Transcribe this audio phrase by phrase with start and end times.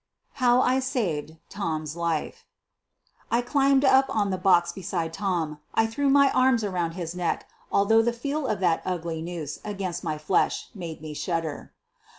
[0.41, 2.43] HOW I SAVED TOM'S LIFE
[3.29, 7.47] I climbed up on the box beside Tom; I threw my arms around his neck,
[7.71, 11.71] although the feel of that ugly noose against my flesh made me shudder.